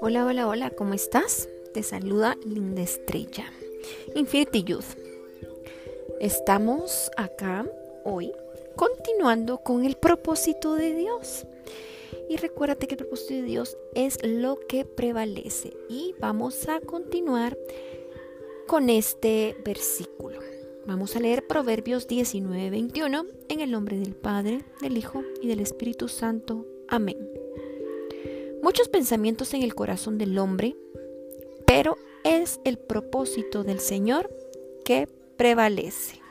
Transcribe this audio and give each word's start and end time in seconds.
Hola, 0.00 0.24
hola, 0.24 0.48
hola, 0.48 0.70
¿cómo 0.70 0.94
estás? 0.94 1.48
Te 1.74 1.82
saluda 1.82 2.36
Linda 2.46 2.82
Estrella, 2.82 3.44
Infinity 4.14 4.64
Youth. 4.64 4.96
Estamos 6.20 7.10
acá 7.16 7.66
hoy 8.04 8.32
continuando 8.76 9.58
con 9.58 9.84
el 9.84 9.96
propósito 9.96 10.74
de 10.74 10.94
Dios. 10.94 11.46
Y 12.30 12.36
recuérdate 12.36 12.86
que 12.86 12.94
el 12.94 13.00
propósito 13.00 13.34
de 13.34 13.42
Dios 13.42 13.76
es 13.94 14.18
lo 14.24 14.58
que 14.66 14.86
prevalece. 14.86 15.74
Y 15.90 16.14
vamos 16.18 16.68
a 16.68 16.80
continuar 16.80 17.58
con 18.66 18.88
este 18.88 19.56
versículo. 19.64 20.47
Vamos 20.88 21.16
a 21.16 21.20
leer 21.20 21.46
Proverbios 21.46 22.08
19, 22.08 22.70
21 22.70 23.26
en 23.50 23.60
el 23.60 23.70
nombre 23.70 23.98
del 23.98 24.14
Padre, 24.14 24.64
del 24.80 24.96
Hijo 24.96 25.22
y 25.42 25.46
del 25.46 25.60
Espíritu 25.60 26.08
Santo. 26.08 26.64
Amén. 26.88 27.28
Muchos 28.62 28.88
pensamientos 28.88 29.52
en 29.52 29.62
el 29.62 29.74
corazón 29.74 30.16
del 30.16 30.38
hombre, 30.38 30.76
pero 31.66 31.98
es 32.24 32.58
el 32.64 32.78
propósito 32.78 33.64
del 33.64 33.80
Señor 33.80 34.30
que 34.82 35.10
prevalece. 35.36 36.22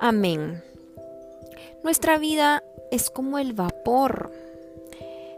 Amén. 0.00 0.64
Nuestra 1.84 2.18
vida 2.18 2.64
es 2.90 3.10
como 3.10 3.38
el 3.38 3.52
vapor. 3.52 4.32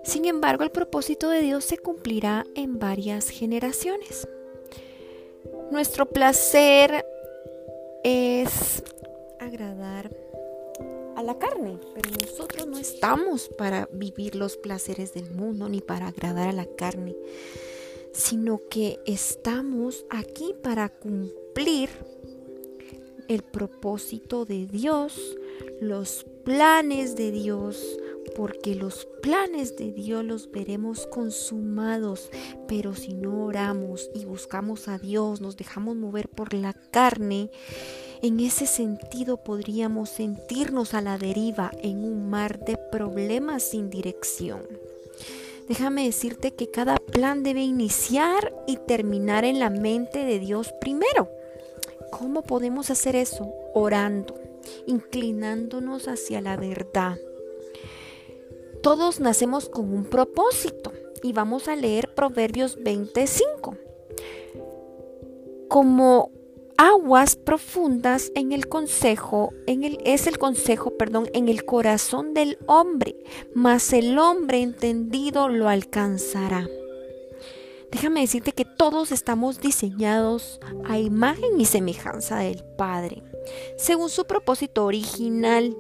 Sin 0.02 0.24
embargo, 0.24 0.64
el 0.64 0.70
propósito 0.70 1.28
de 1.28 1.42
Dios 1.42 1.66
se 1.66 1.76
cumplirá 1.76 2.46
en 2.54 2.78
varias 2.78 3.28
generaciones. 3.28 4.26
Nuestro 5.70 6.06
placer 6.06 7.04
es 8.04 8.82
agradar 9.38 10.10
a 11.16 11.22
la 11.22 11.38
carne, 11.38 11.78
pero 11.94 12.10
nosotros 12.20 12.66
no 12.66 12.78
estamos 12.78 13.48
para 13.48 13.88
vivir 13.92 14.34
los 14.34 14.56
placeres 14.56 15.14
del 15.14 15.30
mundo 15.30 15.68
ni 15.68 15.80
para 15.80 16.08
agradar 16.08 16.48
a 16.48 16.52
la 16.52 16.66
carne, 16.66 17.14
sino 18.12 18.60
que 18.70 18.98
estamos 19.06 20.04
aquí 20.10 20.54
para 20.62 20.88
cumplir 20.88 21.90
el 23.28 23.42
propósito 23.42 24.44
de 24.44 24.66
Dios, 24.66 25.36
los 25.80 26.24
planes 26.44 27.14
de 27.16 27.30
Dios, 27.30 27.98
porque 28.36 28.74
los 28.74 29.06
planes 29.22 29.76
de 29.76 29.92
Dios 29.92 30.24
los 30.24 30.50
veremos 30.50 31.06
consumados, 31.06 32.30
pero 32.68 32.94
si 32.94 33.14
no 33.14 33.44
oramos 33.44 34.10
y 34.14 34.24
buscamos 34.24 34.88
a 34.88 34.98
Dios, 34.98 35.40
nos 35.40 35.56
dejamos 35.56 35.96
mover 35.96 36.28
por 36.28 36.54
la 36.54 36.72
carne, 36.72 37.50
en 38.22 38.38
ese 38.40 38.66
sentido 38.66 39.36
podríamos 39.38 40.08
sentirnos 40.10 40.94
a 40.94 41.00
la 41.00 41.18
deriva 41.18 41.72
en 41.82 42.04
un 42.04 42.30
mar 42.30 42.64
de 42.64 42.76
problemas 42.76 43.62
sin 43.62 43.90
dirección. 43.90 44.62
Déjame 45.68 46.04
decirte 46.04 46.54
que 46.54 46.70
cada 46.70 46.96
plan 46.96 47.42
debe 47.42 47.62
iniciar 47.62 48.52
y 48.66 48.76
terminar 48.76 49.44
en 49.44 49.58
la 49.58 49.70
mente 49.70 50.24
de 50.24 50.38
Dios 50.38 50.72
primero. 50.80 51.30
¿Cómo 52.10 52.42
podemos 52.42 52.90
hacer 52.90 53.16
eso? 53.16 53.52
Orando, 53.74 54.34
inclinándonos 54.86 56.08
hacia 56.08 56.40
la 56.40 56.56
verdad. 56.56 57.16
Todos 58.82 59.20
nacemos 59.20 59.68
con 59.68 59.94
un 59.94 60.04
propósito 60.04 60.92
y 61.22 61.32
vamos 61.32 61.68
a 61.68 61.76
leer 61.76 62.12
Proverbios 62.14 62.82
25. 62.82 63.76
Como 65.68 66.32
aguas 66.76 67.36
profundas 67.36 68.32
en 68.34 68.50
el 68.50 68.66
consejo, 68.66 69.52
en 69.68 69.84
el, 69.84 69.98
es 70.04 70.26
el 70.26 70.38
consejo, 70.38 70.96
perdón, 70.96 71.28
en 71.32 71.48
el 71.48 71.64
corazón 71.64 72.34
del 72.34 72.58
hombre, 72.66 73.14
mas 73.54 73.92
el 73.92 74.18
hombre 74.18 74.62
entendido 74.62 75.48
lo 75.48 75.68
alcanzará. 75.68 76.68
Déjame 77.92 78.22
decirte 78.22 78.50
que 78.50 78.64
todos 78.64 79.12
estamos 79.12 79.60
diseñados 79.60 80.58
a 80.86 80.98
imagen 80.98 81.60
y 81.60 81.66
semejanza 81.66 82.38
del 82.38 82.64
Padre, 82.76 83.22
según 83.76 84.08
su 84.08 84.24
propósito 84.24 84.86
original, 84.86 85.76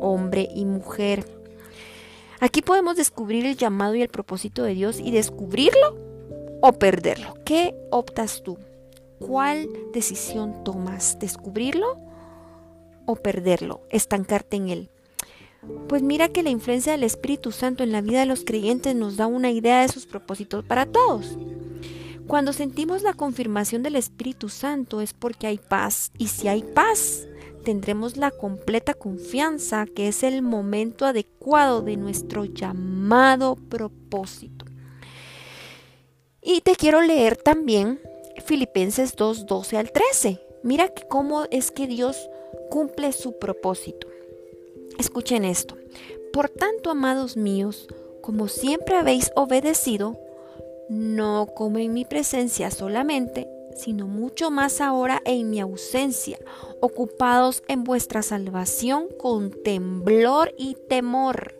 hombre 0.00 0.48
y 0.54 0.64
mujer. 0.64 1.41
Aquí 2.42 2.60
podemos 2.60 2.96
descubrir 2.96 3.46
el 3.46 3.56
llamado 3.56 3.94
y 3.94 4.02
el 4.02 4.08
propósito 4.08 4.64
de 4.64 4.74
Dios 4.74 4.98
y 4.98 5.12
descubrirlo 5.12 5.96
o 6.60 6.72
perderlo. 6.72 7.36
¿Qué 7.44 7.72
optas 7.92 8.42
tú? 8.42 8.58
¿Cuál 9.20 9.68
decisión 9.92 10.64
tomas? 10.64 11.20
¿Descubrirlo 11.20 11.96
o 13.06 13.14
perderlo? 13.14 13.82
Estancarte 13.90 14.56
en 14.56 14.70
él. 14.70 14.90
Pues 15.88 16.02
mira 16.02 16.30
que 16.30 16.42
la 16.42 16.50
influencia 16.50 16.90
del 16.90 17.04
Espíritu 17.04 17.52
Santo 17.52 17.84
en 17.84 17.92
la 17.92 18.00
vida 18.00 18.18
de 18.18 18.26
los 18.26 18.44
creyentes 18.44 18.96
nos 18.96 19.16
da 19.16 19.28
una 19.28 19.52
idea 19.52 19.82
de 19.82 19.88
sus 19.88 20.06
propósitos 20.06 20.64
para 20.64 20.86
todos. 20.86 21.38
Cuando 22.26 22.52
sentimos 22.52 23.02
la 23.02 23.14
confirmación 23.14 23.84
del 23.84 23.94
Espíritu 23.94 24.48
Santo 24.48 25.00
es 25.00 25.12
porque 25.12 25.46
hay 25.46 25.58
paz 25.58 26.10
y 26.18 26.26
si 26.26 26.48
hay 26.48 26.64
paz 26.64 27.28
tendremos 27.62 28.16
la 28.16 28.30
completa 28.30 28.94
confianza 28.94 29.86
que 29.86 30.08
es 30.08 30.22
el 30.22 30.42
momento 30.42 31.06
adecuado 31.06 31.80
de 31.80 31.96
nuestro 31.96 32.44
llamado 32.44 33.56
propósito. 33.56 34.66
Y 36.42 36.60
te 36.60 36.74
quiero 36.74 37.00
leer 37.00 37.36
también 37.36 38.00
Filipenses 38.44 39.14
2, 39.16 39.46
12 39.46 39.76
al 39.78 39.92
13. 39.92 40.40
Mira 40.62 40.92
cómo 41.08 41.44
es 41.50 41.70
que 41.70 41.86
Dios 41.86 42.28
cumple 42.70 43.12
su 43.12 43.38
propósito. 43.38 44.08
Escuchen 44.98 45.44
esto. 45.44 45.76
Por 46.32 46.48
tanto, 46.48 46.90
amados 46.90 47.36
míos, 47.36 47.86
como 48.22 48.48
siempre 48.48 48.96
habéis 48.96 49.30
obedecido, 49.36 50.18
no 50.88 51.46
como 51.54 51.78
en 51.78 51.92
mi 51.92 52.04
presencia 52.04 52.70
solamente, 52.70 53.48
sino 53.76 54.06
mucho 54.06 54.50
más 54.50 54.80
ahora 54.80 55.22
en 55.24 55.50
mi 55.50 55.60
ausencia, 55.60 56.38
ocupados 56.80 57.62
en 57.68 57.84
vuestra 57.84 58.22
salvación 58.22 59.08
con 59.18 59.50
temblor 59.50 60.54
y 60.56 60.76
temor, 60.88 61.54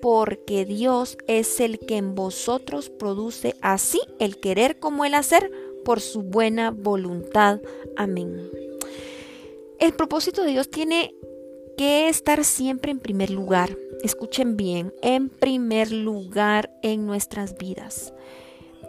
porque 0.00 0.64
Dios 0.64 1.16
es 1.26 1.60
el 1.60 1.78
que 1.78 1.96
en 1.96 2.14
vosotros 2.14 2.90
produce 2.90 3.54
así 3.60 4.00
el 4.18 4.38
querer 4.38 4.78
como 4.78 5.04
el 5.04 5.14
hacer 5.14 5.50
por 5.84 6.00
su 6.00 6.22
buena 6.22 6.70
voluntad. 6.70 7.60
Amén. 7.96 8.50
El 9.78 9.94
propósito 9.94 10.42
de 10.42 10.52
Dios 10.52 10.70
tiene 10.70 11.14
que 11.76 12.08
estar 12.08 12.44
siempre 12.44 12.92
en 12.92 13.00
primer 13.00 13.30
lugar. 13.30 13.76
Escuchen 14.02 14.56
bien, 14.56 14.92
en 15.02 15.28
primer 15.28 15.90
lugar 15.92 16.70
en 16.82 17.06
nuestras 17.06 17.56
vidas. 17.56 18.12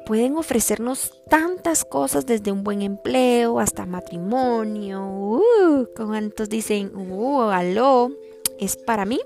Pueden 0.05 0.35
ofrecernos 0.35 1.13
tantas 1.29 1.85
cosas 1.85 2.25
desde 2.25 2.51
un 2.51 2.63
buen 2.63 2.81
empleo 2.81 3.59
hasta 3.59 3.85
matrimonio. 3.85 5.07
Uh, 5.07 5.87
¿Cuántos 5.95 6.49
dicen, 6.49 6.93
uh, 6.95 7.43
aló, 7.43 8.11
es 8.59 8.75
para 8.75 9.05
mí? 9.05 9.21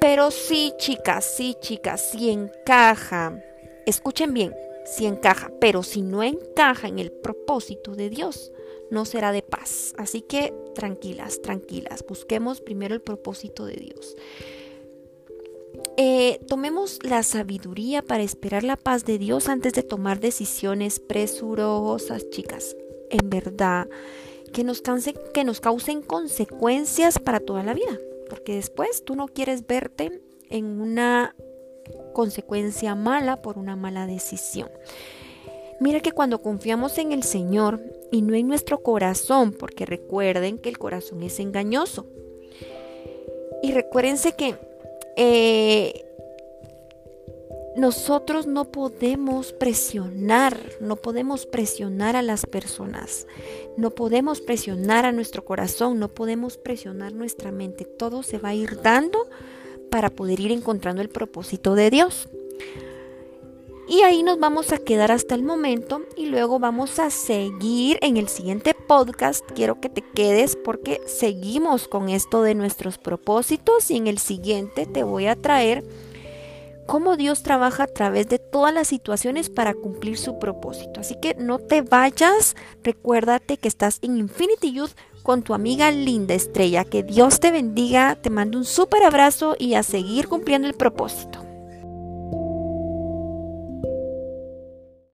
Pero 0.00 0.32
sí, 0.32 0.72
chicas, 0.76 1.24
sí, 1.24 1.56
chicas, 1.60 2.10
sí 2.10 2.30
encaja. 2.30 3.40
Escuchen 3.86 4.34
bien, 4.34 4.54
si 4.84 5.06
encaja, 5.06 5.52
pero 5.60 5.84
si 5.84 6.02
no 6.02 6.24
encaja 6.24 6.88
en 6.88 6.98
el 6.98 7.12
propósito 7.12 7.94
de 7.94 8.10
Dios, 8.10 8.52
no 8.90 9.04
será 9.04 9.30
de 9.30 9.42
paz. 9.42 9.94
Así 9.98 10.20
que 10.20 10.52
tranquilas, 10.74 11.40
tranquilas, 11.42 12.04
busquemos 12.06 12.60
primero 12.60 12.94
el 12.94 13.02
propósito 13.02 13.64
de 13.66 13.74
Dios. 13.74 14.16
Eh, 15.96 16.40
tomemos 16.46 16.98
la 17.02 17.22
sabiduría 17.22 18.02
para 18.02 18.22
esperar 18.22 18.64
la 18.64 18.76
paz 18.76 19.04
de 19.04 19.18
Dios 19.18 19.48
antes 19.48 19.72
de 19.72 19.82
tomar 19.82 20.20
decisiones 20.20 21.00
presurosas, 21.00 22.28
chicas. 22.30 22.76
En 23.10 23.30
verdad, 23.30 23.88
que 24.52 24.64
nos, 24.64 24.82
que 25.32 25.44
nos 25.44 25.60
causen 25.60 26.02
consecuencias 26.02 27.18
para 27.18 27.40
toda 27.40 27.62
la 27.62 27.74
vida. 27.74 27.98
Porque 28.28 28.56
después 28.56 29.04
tú 29.04 29.14
no 29.14 29.28
quieres 29.28 29.66
verte 29.66 30.20
en 30.50 30.80
una 30.80 31.34
consecuencia 32.12 32.94
mala 32.94 33.42
por 33.42 33.58
una 33.58 33.76
mala 33.76 34.06
decisión. 34.06 34.70
Mira 35.78 36.00
que 36.00 36.12
cuando 36.12 36.40
confiamos 36.40 36.98
en 36.98 37.12
el 37.12 37.22
Señor 37.22 37.80
y 38.10 38.22
no 38.22 38.34
en 38.34 38.48
nuestro 38.48 38.82
corazón, 38.82 39.52
porque 39.52 39.84
recuerden 39.84 40.58
que 40.58 40.68
el 40.68 40.78
corazón 40.78 41.22
es 41.22 41.38
engañoso. 41.38 42.06
Y 43.62 43.72
recuérdense 43.72 44.34
que 44.34 44.56
eh, 45.16 46.06
nosotros 47.76 48.46
no 48.46 48.70
podemos 48.72 49.52
presionar, 49.52 50.58
no 50.80 50.96
podemos 50.96 51.44
presionar 51.44 52.16
a 52.16 52.22
las 52.22 52.46
personas, 52.46 53.26
no 53.76 53.90
podemos 53.90 54.40
presionar 54.40 55.04
a 55.04 55.12
nuestro 55.12 55.44
corazón, 55.44 55.98
no 55.98 56.08
podemos 56.08 56.56
presionar 56.56 57.12
nuestra 57.12 57.52
mente. 57.52 57.84
Todo 57.84 58.22
se 58.22 58.38
va 58.38 58.50
a 58.50 58.54
ir 58.54 58.80
dando 58.80 59.28
para 59.90 60.08
poder 60.08 60.40
ir 60.40 60.52
encontrando 60.52 61.02
el 61.02 61.10
propósito 61.10 61.74
de 61.74 61.90
Dios. 61.90 62.28
Y 63.88 64.02
ahí 64.02 64.24
nos 64.24 64.40
vamos 64.40 64.72
a 64.72 64.78
quedar 64.78 65.12
hasta 65.12 65.36
el 65.36 65.44
momento 65.44 66.02
y 66.16 66.26
luego 66.26 66.58
vamos 66.58 66.98
a 66.98 67.10
seguir 67.10 67.98
en 68.02 68.16
el 68.16 68.28
siguiente 68.28 68.74
podcast 68.74 69.44
quiero 69.54 69.80
que 69.80 69.88
te 69.88 70.02
quedes 70.02 70.56
porque 70.56 71.00
seguimos 71.06 71.86
con 71.86 72.08
esto 72.08 72.42
de 72.42 72.56
nuestros 72.56 72.98
propósitos 72.98 73.90
y 73.92 73.96
en 73.96 74.08
el 74.08 74.18
siguiente 74.18 74.86
te 74.86 75.04
voy 75.04 75.28
a 75.28 75.36
traer 75.36 75.84
cómo 76.86 77.16
Dios 77.16 77.44
trabaja 77.44 77.84
a 77.84 77.86
través 77.86 78.28
de 78.28 78.40
todas 78.40 78.74
las 78.74 78.88
situaciones 78.88 79.50
para 79.50 79.74
cumplir 79.74 80.18
su 80.18 80.38
propósito. 80.40 81.00
Así 81.00 81.16
que 81.20 81.34
no 81.34 81.60
te 81.60 81.82
vayas, 81.82 82.56
recuérdate 82.82 83.56
que 83.56 83.68
estás 83.68 83.98
en 84.02 84.16
Infinity 84.16 84.72
Youth 84.72 84.92
con 85.22 85.42
tu 85.42 85.54
amiga 85.54 85.92
linda 85.92 86.34
estrella. 86.34 86.84
Que 86.84 87.02
Dios 87.02 87.40
te 87.40 87.50
bendiga, 87.50 88.16
te 88.16 88.30
mando 88.30 88.58
un 88.58 88.64
súper 88.64 89.02
abrazo 89.02 89.56
y 89.58 89.74
a 89.74 89.82
seguir 89.82 90.28
cumpliendo 90.28 90.66
el 90.68 90.74
propósito. 90.74 91.45